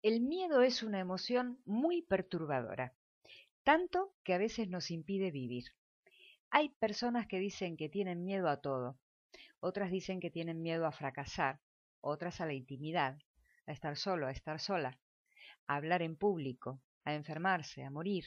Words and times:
El 0.00 0.20
miedo 0.20 0.62
es 0.62 0.84
una 0.84 1.00
emoción 1.00 1.60
muy 1.64 2.02
perturbadora, 2.02 2.94
tanto 3.64 4.14
que 4.22 4.32
a 4.32 4.38
veces 4.38 4.68
nos 4.68 4.92
impide 4.92 5.32
vivir. 5.32 5.72
Hay 6.50 6.68
personas 6.68 7.26
que 7.26 7.40
dicen 7.40 7.76
que 7.76 7.88
tienen 7.88 8.24
miedo 8.24 8.48
a 8.48 8.60
todo, 8.60 8.96
otras 9.58 9.90
dicen 9.90 10.20
que 10.20 10.30
tienen 10.30 10.62
miedo 10.62 10.86
a 10.86 10.92
fracasar, 10.92 11.58
otras 12.00 12.40
a 12.40 12.46
la 12.46 12.52
intimidad, 12.52 13.18
a 13.66 13.72
estar 13.72 13.96
solo, 13.96 14.28
a 14.28 14.30
estar 14.30 14.60
sola, 14.60 15.00
a 15.66 15.74
hablar 15.74 16.02
en 16.02 16.14
público, 16.14 16.80
a 17.04 17.14
enfermarse, 17.14 17.82
a 17.82 17.90
morir, 17.90 18.24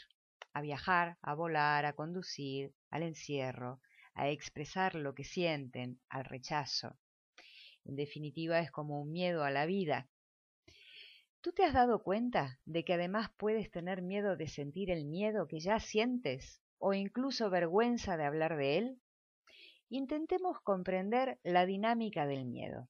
a 0.52 0.60
viajar, 0.60 1.18
a 1.22 1.34
volar, 1.36 1.86
a 1.86 1.94
conducir, 1.94 2.74
al 2.90 3.04
encierro, 3.04 3.80
a 4.14 4.28
expresar 4.28 4.96
lo 4.96 5.16
que 5.16 5.24
sienten, 5.24 6.02
al 6.10 6.26
rechazo. 6.26 7.00
En 7.86 7.96
definitiva 7.96 8.60
es 8.60 8.72
como 8.72 9.02
un 9.02 9.14
miedo 9.14 9.46
a 9.46 9.52
la 9.52 9.66
vida 9.66 10.10
¿Tú 11.42 11.54
te 11.54 11.64
has 11.64 11.74
dado 11.74 12.04
cuenta 12.04 12.60
de 12.66 12.86
que 12.86 12.94
además 12.94 13.32
puedes 13.36 13.72
tener 13.72 14.04
miedo 14.04 14.38
de 14.38 14.48
sentir 14.48 14.92
el 14.92 15.06
miedo 15.06 15.48
que 15.48 15.60
ya 15.60 15.80
sientes 15.80 16.62
o 16.78 16.94
incluso 16.94 17.50
vergüenza 17.50 18.16
de 18.16 18.26
hablar 18.26 18.58
de 18.58 18.78
él? 18.78 19.02
Intentemos 19.90 20.62
comprender 20.62 21.40
la 21.44 21.66
dinámica 21.66 22.28
del 22.28 22.46
miedo. 22.46 22.88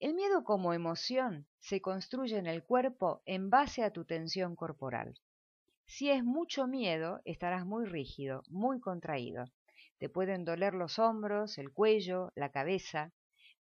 El 0.00 0.14
miedo 0.14 0.44
como 0.44 0.72
emoción 0.72 1.46
se 1.60 1.82
construye 1.82 2.38
en 2.38 2.46
el 2.46 2.64
cuerpo 2.64 3.22
en 3.26 3.50
base 3.50 3.84
a 3.84 3.90
tu 3.90 4.06
tensión 4.06 4.56
corporal. 4.56 5.14
Si 5.84 6.10
es 6.10 6.24
mucho 6.24 6.66
miedo, 6.66 7.20
estarás 7.26 7.66
muy 7.66 7.84
rígido, 7.84 8.42
muy 8.48 8.80
contraído. 8.80 9.44
Te 9.98 10.08
pueden 10.08 10.46
doler 10.46 10.72
los 10.72 10.98
hombros, 10.98 11.58
el 11.58 11.70
cuello, 11.70 12.32
la 12.34 12.50
cabeza. 12.50 13.12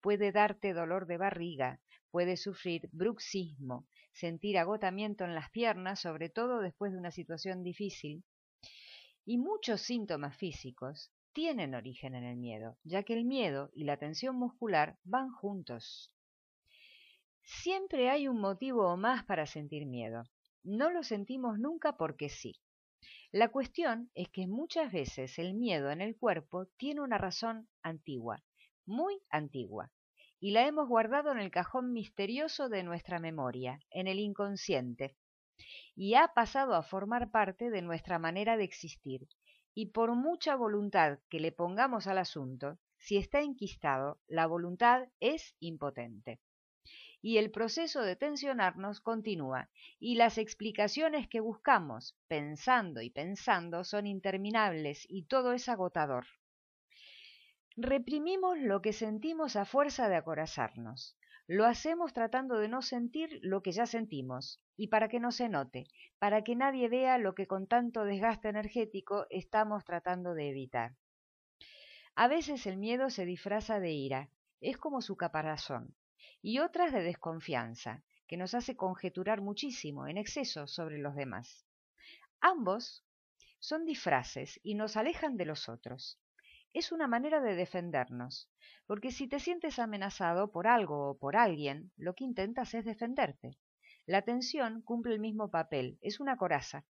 Puede 0.01 0.33
darte 0.33 0.73
dolor 0.73 1.07
de 1.07 1.17
barriga, 1.17 1.81
Puede 2.11 2.39
sufrir 2.39 2.89
bruxismo, 2.93 3.87
sentir 4.13 4.57
agotamiento 4.57 5.25
en 5.25 5.35
las 5.35 5.51
piernas, 5.51 6.01
sobre 6.01 6.31
todo 6.31 6.61
después 6.61 6.91
de 6.91 6.99
una 6.99 7.11
situación 7.11 7.63
difícil. 7.63 8.25
Y 9.27 9.37
muchos 9.37 9.83
síntomas 9.83 10.35
físicos 10.39 11.13
tienen 11.35 11.75
origen 11.75 12.15
en 12.15 12.25
el 12.25 12.37
miedo, 12.39 12.79
ya 12.83 13.03
que 13.03 13.13
el 13.13 13.27
miedo 13.27 13.71
y 13.75 13.85
la 13.85 13.99
tensión 13.99 14.37
muscular 14.37 14.99
van 15.05 15.31
juntos. 15.33 16.11
Siempre 17.45 18.09
hay 18.09 18.27
un 18.27 18.41
motivo 18.41 18.91
o 18.91 18.97
más 18.97 19.25
para 19.25 19.45
sentir 19.45 19.85
miedo. 19.85 20.25
No 20.65 20.91
lo 20.91 21.03
sentimos 21.03 21.59
nunca 21.59 21.99
porque 21.99 22.31
sí. 22.31 22.59
La 23.33 23.49
cuestión 23.49 24.11
es 24.15 24.31
que 24.31 24.47
muchas 24.47 24.91
veces 24.91 25.39
el 25.39 25.53
miedo 25.53 25.91
en 25.91 26.01
el 26.01 26.17
cuerpo 26.17 26.67
tiene 26.79 27.03
una 27.03 27.19
razón 27.19 27.69
antigua, 27.83 28.43
muy 28.89 29.21
antigua, 29.31 29.93
y 30.41 30.53
la 30.53 30.67
hemos 30.67 30.89
guardado 30.89 31.31
en 31.31 31.39
el 31.39 31.51
cajón 31.51 31.93
misterioso 31.93 32.69
de 32.69 32.83
nuestra 32.83 33.19
memoria, 33.19 33.81
en 33.91 34.09
el 34.09 34.19
inconsciente, 34.19 35.15
y 35.95 36.15
ha 36.15 36.29
pasado 36.29 36.75
a 36.75 36.83
formar 36.83 37.31
parte 37.31 37.71
de 37.71 37.83
nuestra 37.83 38.19
manera 38.19 38.57
de 38.57 38.65
existir, 38.65 39.29
y 39.75 39.87
por 39.91 40.15
mucha 40.15 40.57
voluntad 40.57 41.19
que 41.29 41.39
le 41.39 41.53
pongamos 41.53 42.07
al 42.07 42.19
asunto, 42.19 42.79
si 42.97 43.17
está 43.17 43.43
enquistado, 43.43 44.19
la 44.27 44.47
voluntad 44.47 45.09
es 45.21 45.55
impotente. 45.61 46.41
Y 47.21 47.39
el 47.39 47.51
proceso 47.51 48.03
de 48.03 48.17
tensionarnos 48.17 49.01
continúa, 49.01 49.71
y 49.99 50.15
las 50.15 50.39
explicaciones 50.39 51.29
que 51.29 51.41
buscamos, 51.41 52.17
pensando 52.27 53.03
y 53.03 53.11
pensando, 53.11 53.85
son 53.85 54.07
interminables, 54.07 55.05
y 55.09 55.25
todo 55.25 55.53
es 55.53 55.69
agotador. 55.69 56.27
Reprimimos 57.81 58.59
lo 58.59 58.83
que 58.83 58.93
sentimos 58.93 59.55
a 59.55 59.65
fuerza 59.65 60.09
de 60.09 60.17
acorazarnos. 60.17 61.17
Lo 61.47 61.65
hacemos 61.65 62.13
tratando 62.13 62.59
de 62.59 62.67
no 62.67 62.83
sentir 62.83 63.39
lo 63.41 63.63
que 63.63 63.71
ya 63.71 63.87
sentimos, 63.87 64.61
y 64.77 64.89
para 64.89 65.09
que 65.09 65.21
no 65.21 65.31
se 65.31 65.49
note, 65.49 65.87
para 66.19 66.43
que 66.43 66.57
nadie 66.57 66.89
vea 66.89 67.19
lo 67.19 67.37
que 67.37 67.47
con 67.47 67.69
tanto 67.69 68.03
desgaste 68.03 68.49
energético 68.49 69.27
estamos 69.31 69.85
tratando 69.85 70.35
de 70.35 70.49
evitar. 70.49 70.97
A 72.17 72.27
veces 72.27 72.67
el 72.67 72.79
miedo 72.79 73.11
se 73.11 73.25
disfraza 73.25 73.79
de 73.79 73.93
ira, 73.93 74.29
es 74.61 74.77
como 74.77 75.01
su 75.01 75.17
caparazón, 75.17 75.95
y 76.43 76.59
otras 76.59 76.93
de 76.93 77.05
desconfianza, 77.05 78.03
que 78.27 78.37
nos 78.37 78.55
hace 78.55 78.75
conjeturar 78.75 79.41
muchísimo, 79.41 80.09
en 80.09 80.19
exceso, 80.19 80.67
sobre 80.67 80.99
los 80.99 81.15
demás. 81.15 81.65
Ambos 82.41 83.05
son 83.61 83.85
disfraces 83.85 84.59
y 84.65 84.75
nos 84.75 84.97
alejan 84.97 85.37
de 85.37 85.45
los 85.45 85.69
otros 85.69 86.19
es 86.73 86.93
una 86.93 87.07
manera 87.07 87.41
de 87.41 87.55
defendernos, 87.55 88.51
porque 88.87 89.11
si 89.11 89.29
te 89.29 89.41
sientes 89.41 89.79
amenazado 89.79 90.51
por 90.51 90.67
algo 90.67 91.11
o 91.11 91.19
por 91.19 91.37
alguien, 91.37 91.93
lo 91.97 92.15
que 92.15 92.25
intentas 92.25 92.75
es 92.75 92.85
defenderte. 92.85 93.59
La 94.07 94.23
tensión 94.23 94.83
cumple 94.83 95.15
el 95.15 95.21
mismo 95.21 95.51
papel, 95.51 95.99
es 96.01 96.21
una 96.21 96.37
coraza. 96.37 96.85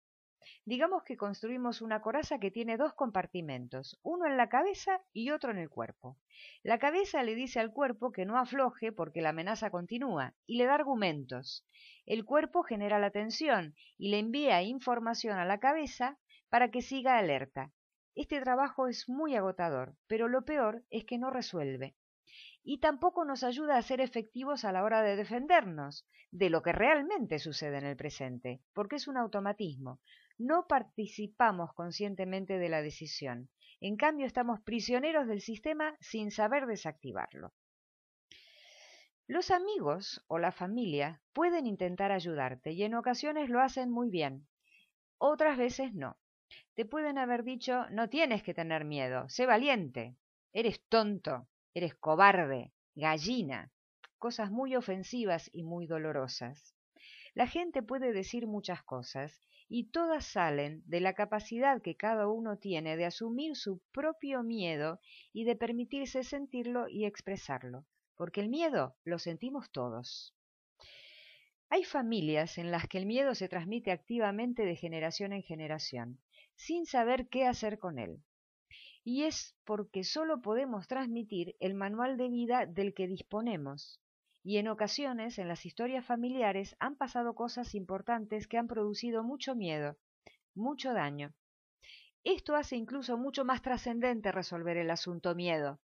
Digamos 0.63 1.03
que 1.03 1.17
construimos 1.17 1.81
una 1.81 2.01
coraza 2.01 2.39
que 2.39 2.51
tiene 2.51 2.77
dos 2.77 2.93
compartimentos, 2.93 3.99
uno 4.03 4.27
en 4.27 4.37
la 4.37 4.49
cabeza 4.49 5.01
y 5.11 5.31
otro 5.31 5.51
en 5.51 5.57
el 5.57 5.69
cuerpo. 5.69 6.17
La 6.61 6.77
cabeza 6.77 7.23
le 7.23 7.33
dice 7.33 7.59
al 7.59 7.71
cuerpo 7.71 8.11
que 8.11 8.25
no 8.25 8.37
afloje 8.37 8.91
porque 8.91 9.21
la 9.21 9.29
amenaza 9.29 9.71
continúa 9.71 10.35
y 10.45 10.57
le 10.57 10.65
da 10.65 10.75
argumentos. 10.75 11.65
El 12.05 12.25
cuerpo 12.25 12.63
genera 12.63 12.99
la 12.99 13.09
tensión 13.09 13.75
y 13.97 14.09
le 14.09 14.19
envía 14.19 14.61
información 14.61 15.39
a 15.39 15.45
la 15.45 15.59
cabeza 15.59 16.19
para 16.49 16.69
que 16.69 16.81
siga 16.81 17.17
alerta. 17.17 17.71
Este 18.15 18.39
trabajo 18.39 18.87
es 18.87 19.09
muy 19.09 19.35
agotador, 19.35 19.97
pero 20.07 20.29
lo 20.29 20.45
peor 20.45 20.85
es 20.89 21.03
que 21.03 21.17
no 21.17 21.29
resuelve. 21.29 21.97
Y 22.63 22.79
tampoco 22.79 23.25
nos 23.25 23.43
ayuda 23.43 23.77
a 23.77 23.81
ser 23.81 23.99
efectivos 23.99 24.63
a 24.63 24.71
la 24.71 24.83
hora 24.83 25.01
de 25.01 25.17
defendernos 25.17 26.07
de 26.31 26.49
lo 26.49 26.61
que 26.63 26.71
realmente 26.71 27.39
sucede 27.39 27.77
en 27.77 27.85
el 27.85 27.97
presente, 27.97 28.61
porque 28.73 28.95
es 28.95 29.09
un 29.09 29.17
automatismo. 29.17 29.99
No 30.37 30.65
participamos 30.65 31.73
conscientemente 31.73 32.57
de 32.57 32.69
la 32.69 32.81
decisión. 32.81 33.49
En 33.81 33.97
cambio, 33.97 34.25
estamos 34.25 34.61
prisioneros 34.61 35.27
del 35.27 35.41
sistema 35.41 35.97
sin 35.99 36.31
saber 36.31 36.67
desactivarlo. 36.67 37.53
Los 39.27 39.51
amigos 39.51 40.23
o 40.27 40.39
la 40.39 40.51
familia 40.51 41.21
pueden 41.33 41.67
intentar 41.67 42.11
ayudarte 42.11 42.71
y 42.71 42.83
en 42.83 42.95
ocasiones 42.95 43.49
lo 43.49 43.59
hacen 43.59 43.91
muy 43.91 44.09
bien, 44.09 44.47
otras 45.17 45.57
veces 45.57 45.93
no. 45.93 46.17
Te 46.75 46.83
pueden 46.83 47.17
haber 47.17 47.43
dicho, 47.43 47.85
no 47.89 48.09
tienes 48.09 48.43
que 48.43 48.53
tener 48.53 48.83
miedo, 48.83 49.29
sé 49.29 49.45
valiente, 49.45 50.17
eres 50.51 50.81
tonto, 50.89 51.47
eres 51.73 51.95
cobarde, 51.95 52.73
gallina, 52.95 53.71
cosas 54.19 54.51
muy 54.51 54.75
ofensivas 54.75 55.49
y 55.53 55.63
muy 55.63 55.87
dolorosas. 55.87 56.75
La 57.33 57.47
gente 57.47 57.81
puede 57.81 58.11
decir 58.11 58.45
muchas 58.45 58.83
cosas 58.83 59.39
y 59.69 59.85
todas 59.91 60.25
salen 60.25 60.83
de 60.85 60.99
la 60.99 61.13
capacidad 61.13 61.81
que 61.81 61.95
cada 61.95 62.27
uno 62.27 62.57
tiene 62.57 62.97
de 62.97 63.05
asumir 63.05 63.55
su 63.55 63.81
propio 63.93 64.43
miedo 64.43 64.99
y 65.31 65.45
de 65.45 65.55
permitirse 65.55 66.23
sentirlo 66.23 66.89
y 66.89 67.05
expresarlo, 67.05 67.85
porque 68.15 68.41
el 68.41 68.49
miedo 68.49 68.97
lo 69.05 69.17
sentimos 69.17 69.71
todos. 69.71 70.35
Hay 71.69 71.85
familias 71.85 72.57
en 72.57 72.69
las 72.69 72.87
que 72.89 72.97
el 72.97 73.05
miedo 73.05 73.33
se 73.33 73.47
transmite 73.47 73.91
activamente 73.91 74.65
de 74.65 74.75
generación 74.75 75.31
en 75.31 75.41
generación 75.41 76.19
sin 76.55 76.85
saber 76.85 77.27
qué 77.27 77.45
hacer 77.45 77.79
con 77.79 77.99
él. 77.99 78.23
Y 79.03 79.23
es 79.23 79.55
porque 79.65 80.03
solo 80.03 80.41
podemos 80.41 80.87
transmitir 80.87 81.55
el 81.59 81.75
manual 81.75 82.17
de 82.17 82.29
vida 82.29 82.65
del 82.65 82.93
que 82.93 83.07
disponemos. 83.07 83.99
Y 84.43 84.57
en 84.57 84.67
ocasiones, 84.67 85.37
en 85.39 85.47
las 85.47 85.65
historias 85.65 86.05
familiares, 86.05 86.75
han 86.79 86.95
pasado 86.95 87.35
cosas 87.35 87.75
importantes 87.75 88.47
que 88.47 88.57
han 88.57 88.67
producido 88.67 89.23
mucho 89.23 89.55
miedo, 89.55 89.97
mucho 90.53 90.93
daño. 90.93 91.33
Esto 92.23 92.55
hace 92.55 92.75
incluso 92.75 93.17
mucho 93.17 93.45
más 93.45 93.61
trascendente 93.61 94.31
resolver 94.31 94.77
el 94.77 94.89
asunto 94.89 95.35
miedo, 95.35 95.79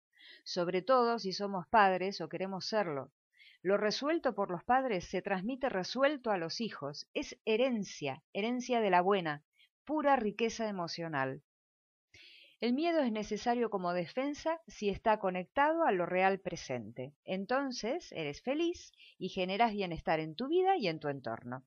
sobre 0.44 0.84
todo 0.84 1.18
si 1.18 1.34
somos 1.34 1.68
padres 1.68 2.22
o 2.22 2.30
queremos 2.30 2.68
serlo. 2.68 3.12
Lo 3.64 3.78
resuelto 3.78 4.36
por 4.36 4.52
los 4.52 4.64
padres 4.64 5.06
se 5.06 5.24
transmite 5.24 5.70
resuelto 5.70 6.30
a 6.30 6.38
los 6.38 6.62
hijos, 6.62 7.10
es 7.16 7.40
herencia, 7.46 8.24
herencia 8.34 8.82
de 8.82 8.92
la 8.92 9.02
buena, 9.02 9.44
pura 9.88 10.18
riqueza 10.18 10.68
emocional. 10.68 11.42
El 12.60 12.74
miedo 12.74 13.00
es 13.00 13.12
necesario 13.14 13.70
como 13.70 13.94
defensa 13.94 14.60
si 14.68 14.90
está 14.90 15.18
conectado 15.18 15.86
a 15.86 15.94
lo 15.94 16.06
real 16.06 16.42
presente. 16.42 17.14
Entonces 17.24 18.12
eres 18.12 18.42
feliz 18.42 18.92
y 19.18 19.30
generas 19.30 19.72
bienestar 19.72 20.20
en 20.20 20.36
tu 20.36 20.50
vida 20.50 20.76
y 20.76 20.90
en 20.90 21.00
tu 21.00 21.08
entorno. 21.08 21.64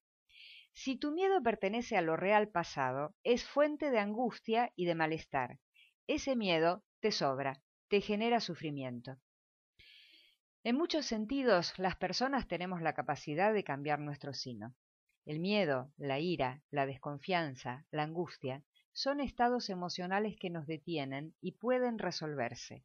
Si 0.74 0.96
tu 0.96 1.12
miedo 1.12 1.42
pertenece 1.42 1.96
a 1.96 2.02
lo 2.02 2.14
real 2.14 2.48
pasado, 2.48 3.14
es 3.24 3.42
fuente 3.48 3.90
de 3.90 4.00
angustia 4.00 4.70
y 4.76 4.84
de 4.84 4.94
malestar. 4.94 5.58
Ese 6.06 6.36
miedo 6.36 6.84
te 7.00 7.12
sobra, 7.12 7.62
te 7.88 8.02
genera 8.02 8.40
sufrimiento. 8.40 9.16
En 10.62 10.76
muchos 10.76 11.06
sentidos, 11.06 11.72
las 11.78 11.96
personas 11.96 12.46
tenemos 12.48 12.82
la 12.82 12.92
capacidad 12.92 13.54
de 13.54 13.64
cambiar 13.64 13.98
nuestro 13.98 14.34
sino. 14.34 14.74
El 15.26 15.38
miedo, 15.38 15.92
la 15.98 16.18
ira, 16.18 16.62
la 16.70 16.86
desconfianza, 16.86 17.84
la 17.90 18.04
angustia 18.04 18.64
son 18.92 19.20
estados 19.20 19.70
emocionales 19.70 20.36
que 20.36 20.50
nos 20.50 20.66
detienen 20.66 21.34
y 21.40 21.52
pueden 21.52 21.98
resolverse. 21.98 22.84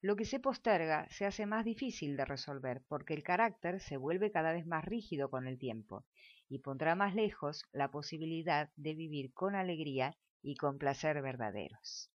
Lo 0.00 0.16
que 0.16 0.24
se 0.24 0.40
posterga 0.40 1.08
se 1.10 1.26
hace 1.26 1.46
más 1.46 1.64
difícil 1.64 2.16
de 2.16 2.24
resolver 2.24 2.82
porque 2.88 3.14
el 3.14 3.22
carácter 3.22 3.80
se 3.80 3.96
vuelve 3.96 4.30
cada 4.30 4.52
vez 4.52 4.66
más 4.66 4.84
rígido 4.84 5.30
con 5.30 5.46
el 5.46 5.58
tiempo 5.58 6.04
y 6.48 6.58
pondrá 6.58 6.94
más 6.94 7.14
lejos 7.14 7.64
la 7.72 7.90
posibilidad 7.90 8.70
de 8.76 8.94
vivir 8.94 9.32
con 9.32 9.54
alegría 9.54 10.16
y 10.42 10.56
con 10.56 10.78
placer 10.78 11.22
verdaderos. 11.22 12.13